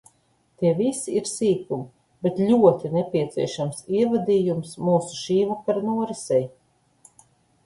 Tie 0.61 0.69
visi 0.77 1.11
ir 1.19 1.27
sīkumi, 1.31 1.85
bet 2.27 2.41
ļoti 2.53 2.91
nepieciešams 2.95 3.85
ievadījums 3.99 4.75
mūsu 4.89 5.19
šīvakara 5.21 5.85
norisei. 5.93 6.43